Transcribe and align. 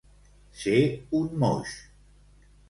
Ser 0.61 0.79
un 1.19 1.29
moix. 1.45 1.77